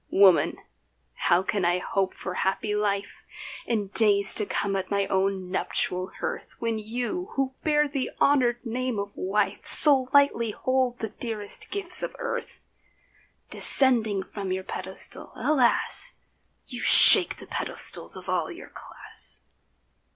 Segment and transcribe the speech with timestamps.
[0.09, 0.57] Woman,
[1.13, 3.23] how can I hope for happy life
[3.67, 8.65] In days to come at my own nuptial hearth, When you who bear the honoured
[8.65, 12.61] name of wife So lightly hold the dearest gifts of earth?
[13.51, 16.15] Descending from your pedestal, alas!
[16.67, 19.43] You shake the pedestals of all your class.